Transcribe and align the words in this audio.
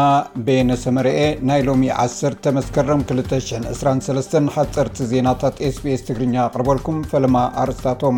ቤነሰመርአ 0.47 1.15
ናይ 1.51 1.61
ሎሚ 1.69 1.83
10 2.07 2.51
መስከረም 2.61 3.03
223 3.17 4.39
ሓፀርቲ 4.57 4.97
ዜናታት 5.13 5.57
ስቢስ 5.79 6.01
ትግርኛ 6.11 6.35
ኣቕርበልኩም 6.49 6.99
ፈለማ 7.13 7.37
ኣርስታቶም 7.65 8.17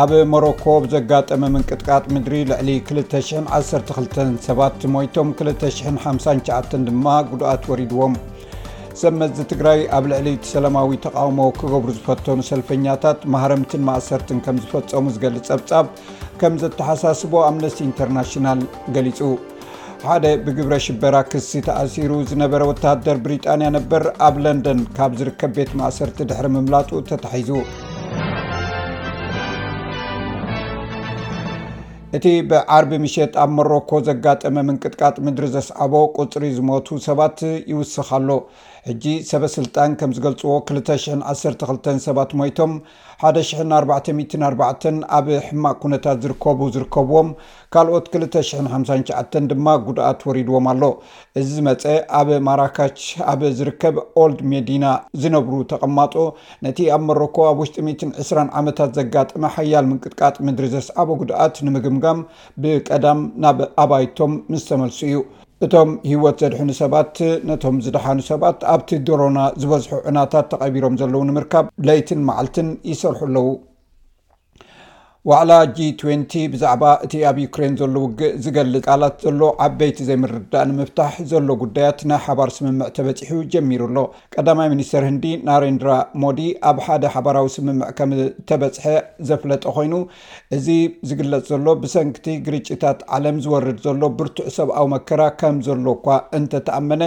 ኣብ 0.00 0.10
ሞሮኮ 0.32 0.64
ብዘጋጠመ 0.82 1.42
ምንቅጥቃጥ 1.52 2.02
ምድሪ 2.14 2.34
ልዕሊ 2.50 2.68
2127 2.90 4.84
ሞይቶም 4.94 5.28
259 5.40 6.76
ድማ 6.88 7.06
ጉድኣት 7.30 7.64
ወሪድዎም 7.70 8.14
ሰመዚ 9.00 9.38
ትግራይ 9.52 9.80
ኣብ 9.96 10.04
ልዕሊ 10.12 10.28
ሰላማዊ 10.52 10.92
ተቃውሞ 11.06 11.40
ክገብሩ 11.58 11.90
ዝፈተኑ 11.98 12.38
ሰልፈኛታት 12.50 13.20
ማህረምትን 13.34 13.82
ማእሰርትን 13.88 14.38
ከም 14.46 14.58
ዝፈፀሙ 14.64 15.04
ዝገልፅ 15.16 15.42
ጸብጻብ 15.50 15.86
ከም 16.42 16.56
ዘተሓሳስቦ 16.62 17.32
ኣምነስቲ 17.50 17.80
ኢንተርናሽናል 17.90 18.62
ገሊጹ 18.96 19.20
ሓደ 20.08 20.24
ብግብረ 20.46 20.74
ሽበራ 20.88 21.16
ክሲ 21.34 21.50
ተኣሲሩ 21.68 22.12
ዝነበረ 22.32 22.62
ወታሃደር 22.72 23.18
ብሪጣንያ 23.26 23.68
ነበር 23.80 24.04
ኣብ 24.28 24.36
ለንደን 24.46 24.80
ካብ 24.98 25.14
ዝርከብ 25.20 25.52
ቤት 25.58 25.72
ማእሰርቲ 25.82 26.18
ድሕሪ 26.32 26.48
ምምላጡ 26.56 26.90
ተታሒዙ 27.12 27.50
እቲ 32.16 32.26
ብዓርቢ 32.50 32.92
ምሸት 33.02 33.32
ኣብ 33.42 33.50
መሮኮ 33.56 33.90
ዘጋጠመ 34.06 34.54
ምንቅጥቃጥ 34.68 35.16
ምድሪ 35.26 35.46
ዘሰኣቦ 35.54 35.92
ቁፅሪ 36.18 36.44
ዝሞቱ 36.56 36.88
ሰባት 37.06 37.38
ይውስኽ 37.72 38.08
ሎ 38.26 38.30
ሕጂ 38.88 39.04
ሰበስልጣን 39.30 39.90
ከም 40.00 40.10
ዝገልፅዎ 40.16 40.52
212 40.74 41.88
ሰባት 42.04 42.30
ሞይቶም 42.40 42.70
144 43.24 44.86
ኣብ 45.16 45.26
ሕማቅ 45.48 45.74
ኩነታት 45.82 46.20
ዝርከቡ 46.24 46.60
ዝርከብዎም 46.74 47.28
ካልኦት 47.74 48.06
259 48.14 49.48
ድማ 49.50 49.66
ጉድኣት 49.88 50.22
ወሪድዎም 50.28 50.68
ኣሎ 50.72 50.82
እዚ 51.40 51.50
መፀ 51.66 51.84
ኣብ 52.20 52.30
ማራካሽ 52.46 53.04
ኣብ 53.32 53.42
ዝርከብ 53.58 53.98
ኦልድ 54.22 54.40
ሜዲና 54.52 54.86
ዝነብሩ 55.24 55.58
ተቐማጦ 55.74 56.14
ነቲ 56.66 56.78
ኣብ 56.96 57.04
ሞሮኮ 57.10 57.36
ኣብ 57.50 57.60
ውሽ2 57.64 58.48
ዓመታት 58.62 58.90
ዘጋጥመ 59.00 59.42
ሓያል 59.58 59.86
ምንቅጥቃጥ 59.90 60.34
ምድሪ 60.48 60.68
ዘስዓቦ 60.76 61.08
ጉድኣት 61.22 61.56
ንምግምጋም 61.68 62.22
ብቀዳም 62.64 63.22
ናብ 63.44 63.60
ኣባይቶም 63.84 64.32
ምስ 64.52 64.64
ተመልሱ 64.72 65.00
እዩ 65.10 65.16
እቶም 65.66 65.90
ህይወት 66.10 66.36
ዘድሕኑ 66.42 66.68
ሰባት 66.80 67.16
ነቶም 67.50 67.76
ዝደሓኑ 67.84 68.18
ሰባት 68.30 68.58
ኣብቲ 68.74 68.90
ዶሮና 69.08 69.38
ዝበዝሑ 69.62 69.92
ዕናታት 70.10 70.46
ተቐቢሮም 70.52 70.94
ዘለዉ 71.00 71.20
ንምርካብ 71.30 71.66
ለይትን 71.88 72.20
መዓልትን 72.28 72.68
ይሰርሑ 72.90 73.20
ኣለዉ 73.26 73.48
ዋዕላ 75.28 75.52
g20 75.76 76.34
ብዛዕባ 76.52 76.82
እቲ 77.04 77.14
ኣብ 77.30 77.38
ዩክሬን 77.42 77.74
ዘሎ 77.78 77.96
ውግእ 78.04 78.30
ዝገልፅ 78.44 78.80
ቃላት 78.88 79.16
ዘሎ 79.24 79.40
ዓበይቲ 79.64 79.98
ዘይምርዳእ 80.08 80.62
ንምፍታሕ 80.70 81.14
ዘሎ 81.30 81.48
ጉዳያት 81.62 81.98
ናይ 82.10 82.18
ሓባር 82.26 82.50
ስምምዕ 82.56 82.86
ተበፂሑ 82.96 83.36
ጀሚሩሎ 83.52 83.96
ቀዳማይ 84.34 84.68
ሚኒስተር 84.74 85.02
ህንዲ 85.08 85.26
ናሬንድራ 85.48 85.90
ሞዲ 86.22 86.40
ኣብ 86.70 86.78
ሓደ 86.86 87.04
ሓባራዊ 87.16 87.48
ስምምዕ 87.56 87.90
ከም 87.98 88.12
ተበፅሐ 88.50 88.86
ዘፍለጠ 89.30 89.62
ኮይኑ 89.76 89.92
እዚ 90.58 90.66
ዝግለፅ 91.10 91.42
ዘሎ 91.50 91.66
ብሰንጊቲ 91.82 92.26
ግርጭታት 92.46 93.02
ዓለም 93.18 93.36
ዝወርድ 93.48 93.78
ዘሎ 93.88 94.02
ብርቱዕ 94.22 94.48
ሰብኣዊ 94.56 94.88
መከራ 94.94 95.20
ከም 95.42 95.58
ዘሎ 95.68 95.84
እኳ 95.98 96.08
እንተተኣመነ 96.40 97.02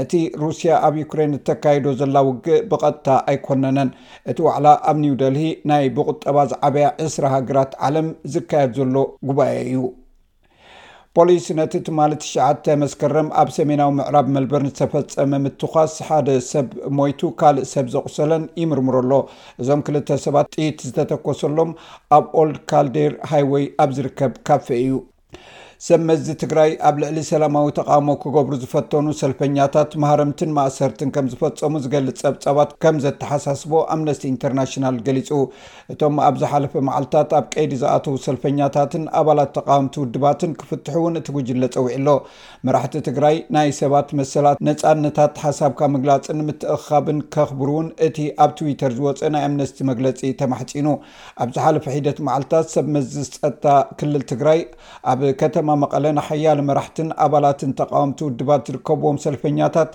ነቲ 0.00 0.12
ሩስያ 0.44 0.70
ኣብ 0.90 0.94
ዩክሬን 1.04 1.34
ተካይዶ 1.48 1.86
ዘላ 2.02 2.16
ውግእ 2.28 2.60
ብቐጥታ 2.72 3.08
ኣይኮነነን 3.34 3.92
እቲ 4.32 4.38
ዋዕላ 4.50 4.68
ኣብ 4.92 4.96
ኒውደልሂ 5.06 5.48
ናይ 5.72 5.88
ብቁጠባ 5.98 6.36
ዝዓበያ 6.52 6.86
እስራ 7.08 7.24
ሃገ 7.38 7.50
ትዓለም 7.72 8.06
ዝካየድ 8.34 8.72
ዘሎ 8.78 8.96
ጉባኤ 9.28 9.54
እዩ 9.68 9.82
ፖሊስ 11.16 11.44
ነቲ 11.58 11.72
ትማል 11.86 12.12
9ተ 12.28 12.64
መስከረም 12.82 13.28
ኣብ 13.40 13.48
ሰሜናዊ 13.56 13.90
ምዕራብ 13.98 14.26
መልበር 14.36 14.62
ዝተፈፀመ 14.68 15.32
ምትኳስ 15.44 15.92
ሓደ 16.06 16.28
ሰብ 16.52 16.68
ሞይቱ 16.98 17.20
ካልእ 17.40 17.68
ሰብ 17.72 17.86
ዘቑሰለን 17.94 18.44
ይምርምሮሎ 18.62 19.10
እዞም 19.62 19.82
ክልተ 19.88 20.08
ሰባት 20.24 20.48
ጥይት 20.56 20.80
ዝተተኮሰሎም 20.88 21.70
ኣብ 22.18 22.24
ኦልድ 22.40 22.56
ካልዴር 22.72 23.14
ሃይወይ 23.32 23.66
ኣብ 23.84 23.90
ዝርከብ 23.98 24.32
ካፍ 24.48 24.66
እዩ 24.80 24.94
ሰብ 25.86 26.02
መዝ 26.08 26.26
ትግራይ 26.42 26.70
ኣብ 26.88 26.96
ልዕሊ 27.00 27.18
ሰላማዊ 27.30 27.66
ተቃውሞ 27.78 28.10
ክገብሩ 28.20 28.52
ዝፈተኑ 28.60 29.06
ሰልፈኛታት 29.20 29.90
መሃረምትን 30.02 30.50
ማእሰርትን 30.56 31.08
ከም 31.14 31.26
ዝፈፀሙ 31.32 31.72
ዝገልፅ 31.84 32.14
ፀብፀባት 32.24 32.70
ከም 32.82 32.96
ዘተሓሳስቦ 33.04 33.72
ኣምነስቲ 33.94 34.24
ኢንተርናሽናል 34.34 34.96
ገሊፁ 35.06 35.30
እቶም 35.94 36.14
ኣብዝሓለፈ 36.28 36.72
መዓልታት 36.88 37.32
ኣብ 37.38 37.44
ቀይዲ 37.54 37.72
ዝኣተው 37.82 38.14
ሰልፈኛታትን 38.26 39.04
ኣባላት 39.20 39.50
ተቃወምቲ 39.58 39.96
ውድባትን 40.04 40.54
ክፍትሕ 40.62 40.96
ውን 41.04 41.18
እቲ 41.20 41.28
ጉጅለ 41.36 41.62
ፀውዕ 41.74 41.94
ሎ 42.06 42.14
መራሕቲ 42.68 42.96
ትግራይ 43.08 43.36
ናይ 43.58 43.68
ሰባት 43.80 44.08
መሰላት 44.22 44.58
ነፃነታት 44.70 45.36
ሓሳብካ 45.44 45.82
ምግላፅ 45.96 46.24
ንምትእካብን 46.40 47.20
ከኽብሩ 47.36 47.68
ውን 47.80 47.90
እቲ 48.08 48.18
ኣብ 48.46 48.50
ትዊተር 48.62 48.94
ዝወፅ 49.00 49.20
ናይ 49.36 49.44
ኣምነስቲ 49.50 49.78
መግለፂ 49.92 50.24
ተማሕፂኑ 50.44 50.88
ኣብዝሓለፈ 51.46 51.84
ሒደት 51.98 52.18
መዓልትታት 52.30 52.72
ሰብ 52.78 52.88
መዝ 52.96 53.12
ዝፀታ 53.28 53.68
ክልል 54.00 54.24
ትግራይ 54.34 54.62
ኣብ 55.14 55.22
ከተማ 55.44 55.70
መለ 55.82 56.04
ንሓያል 56.16 56.58
መራሕትን 56.68 57.08
ኣባላትን 57.24 57.70
ተቃውምቲ 57.80 58.18
ውድባት 58.26 58.64
ዝርከብዎም 58.68 59.18
ሰልፈኛታት 59.24 59.90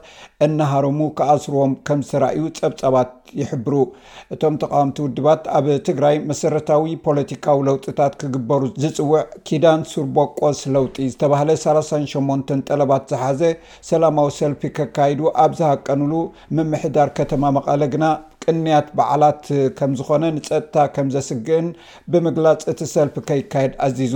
እናሃሮሙ 0.45 0.99
ከኣስርዎም 1.17 1.73
ከም 1.87 1.99
ዝተርእዩ 2.09 2.43
ፀብፀባት 2.59 3.11
ይሕብሩ 3.41 3.75
እቶም 4.33 4.55
ተቃምቲ 4.63 4.97
ውድባት 5.05 5.43
ኣብ 5.57 5.65
ትግራይ 5.89 6.15
መሰረታዊ 6.31 6.93
ፖለቲካዊ 7.07 7.59
ለውጥታት 7.69 8.13
ክግበሩ 8.21 8.61
ዝፅውዕ 8.83 9.21
ኪዳን 9.49 9.83
ሱርቦቆስ 9.93 10.61
ለውጢ 10.75 10.97
ዝተባሃለ 11.13 11.49
38 11.65 12.55
ጠለባት 12.69 13.05
ዝሓዘ 13.13 13.41
ሰላማዊ 13.91 14.29
ሰልፊ 14.39 14.61
ከካይዱ 14.79 15.21
ኣብዝሃቀንሉ 15.45 16.13
ምምሕዳር 16.57 17.11
ከተማ 17.19 17.43
መቐለ 17.59 17.81
ግና 17.95 18.05
እንያት 18.53 18.87
በዓላት 18.97 19.43
ከም 19.77 19.91
ዝኾነ 19.99 20.23
ንፀጥታ 20.37 20.75
ከም 20.95 21.07
ዘስግእን 21.15 21.67
ብምግላፅ 22.11 22.61
እቲ 22.73 22.81
ሰልፊ 22.95 23.15
ከይካየድ 23.29 23.73
ኣዚዙ 23.87 24.15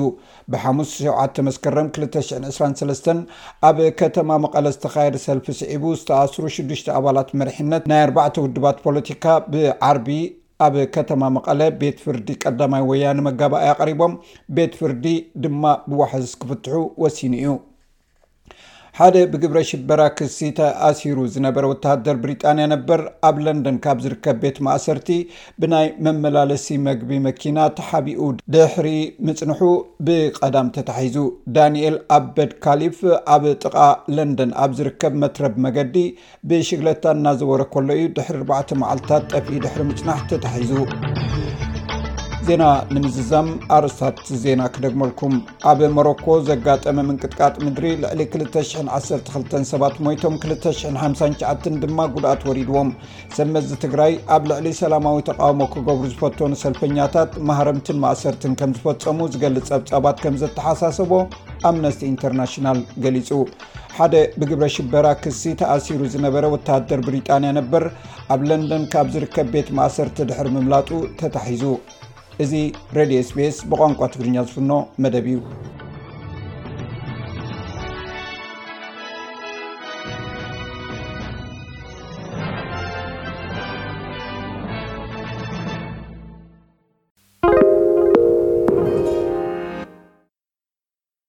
ብሓሙስ 0.53 0.91
7 1.07 1.41
መስከረም 1.47 1.87
223 1.97 3.09
ኣብ 3.69 3.79
ከተማ 4.01 4.29
መቐለ 4.45 4.65
ዝተካየደ 4.75 5.17
ሰልፊ 5.27 5.45
ስዒቡ 5.61 5.83
ዝተኣስሩ 6.01 6.45
6ሽ 6.59 6.83
ኣባላት 6.99 7.29
መርሕነት 7.41 7.85
ናይ 7.91 8.01
4ዕተ 8.09 8.35
ውድባት 8.45 8.79
ፖለቲካ 8.87 9.25
ብዓርቢ 9.55 10.07
ኣብ 10.67 10.75
ከተማ 10.95 11.21
መቐለ 11.35 11.61
ቤት 11.81 11.97
ፍርዲ 12.05 12.27
ቀዳማይ 12.45 12.83
ወያኒ 12.89 13.17
መጋባእ 13.27 13.65
ኣቀሪቦም 13.73 14.13
ቤት 14.57 14.73
ፍርዲ 14.81 15.05
ድማ 15.45 15.63
ብዋሕስ 15.91 16.33
ክፍትሑ 16.41 16.75
ወሲኑ 17.03 17.33
እዩ 17.43 17.53
ሓደ 18.97 19.15
ብግብረ 19.29 19.59
ሽበራ 19.67 20.01
ክሲ 20.17 20.39
ተኣሲሩ 20.57 21.19
ዝነበረ 21.35 21.63
ወታሃደር 21.69 22.17
ብሪጣንያ 22.23 22.65
ነበር 22.73 22.99
ኣብ 23.27 23.37
ለንደን 23.45 23.77
ካብ 23.83 23.99
ዝርከብ 24.03 24.37
ቤት 24.43 24.57
ማእሰርቲ 24.65 25.09
ብናይ 25.61 25.87
መመላለሲ 26.05 26.67
መግቢ 26.87 27.11
መኪና 27.27 27.57
ተሓቢኡ 27.79 28.27
ድሕሪ 28.55 28.89
ምፅንሑ 29.29 29.61
ብቀዳም 30.09 30.69
ተታሒዙ 30.77 31.17
ዳንኤል 31.57 31.97
ኣበድ 32.17 32.53
ካሊፍ 32.65 32.99
ኣብ 33.37 33.45
ጥቓ 33.63 33.75
ለንደን 34.17 34.53
ኣብ 34.65 34.73
ዝርከብ 34.79 35.15
መትረብ 35.23 35.55
መገዲ 35.67 35.97
ብሽግለታ 36.51 37.03
እናዘወረ 37.19 37.63
ከሎ 37.73 37.89
እዩ 37.97 38.05
ድሕሪ 38.19 38.39
4ዕ 38.59 38.79
መዓልታት 38.83 39.25
ጠፍኢ 39.35 39.59
ድሕሪ 39.65 39.81
ምፅናሕ 39.91 40.21
ተታሒዙ 40.33 40.73
ዜና 42.47 42.63
ንምዝዛም 42.93 43.49
ኣርእስታት 43.75 44.17
ዜና 44.43 44.61
ክደግመልኩም 44.75 45.33
ኣብ 45.69 45.79
ሞሮኮ 45.97 46.25
ዘጋጠመ 46.47 46.95
ምንቅጥቃጥ 47.09 47.53
ምድሪ 47.65 47.85
ልዕሊ 48.19 48.41
212 48.47 49.31
7ባ 49.69 49.83
ሞቶም 50.07 50.35
259 50.47 51.77
ድማ 51.83 51.99
ጉድኣት 52.15 52.41
ወሪድዎም 52.49 52.89
ሰመዚ 53.37 53.69
ትግራይ 53.83 54.15
ኣብ 54.37 54.43
ልዕሊ 54.51 54.67
ሰላማዊ 54.81 55.17
ተቃውሞ 55.31 55.61
ክገብሩ 55.75 56.09
ዝፈቶኑ 56.13 56.51
ሰልፈኛታት 56.63 57.31
መሃረምትን 57.51 58.01
ማእሰርትን 58.05 58.57
ከም 58.61 58.73
ዝፈፀሙ 58.79 59.19
ዝገልፅ 59.35 59.65
ፀብጻባት 59.73 60.19
ከም 60.25 60.37
ዘተሓሳሰቦ 60.43 61.13
ኣምነስቲ 61.71 62.03
ኢንተርናሽናል 62.13 62.81
ገሊጹ 63.05 63.29
ሓደ 63.99 64.13
ብግብረ 64.41 64.67
ሽበራ 64.77 65.07
ክሲ 65.25 65.43
ተኣሲሩ 65.61 66.01
ዝነበረ 66.15 66.45
ወታሃደር 66.55 67.01
ብሪጣንያ 67.09 67.51
ነበር 67.61 67.85
ኣብ 68.35 68.43
ለንደን 68.51 68.85
ካብ 68.95 69.09
ዝርከብ 69.15 69.49
ቤት 69.55 69.69
ማእሰርቲ 69.79 70.19
ድሕር 70.31 70.49
ምምላጡ 70.57 70.89
ተታሒዙ 71.21 71.63
እዚ 72.43 72.53
ሬድዮ 72.97 73.19
ስፔስ 73.29 73.55
ብቋንቋ 73.69 73.99
ትግርኛ 74.13 74.35
ዝፍኖ 74.47 74.71
መደብ 75.03 75.25
እዩ 75.33 75.37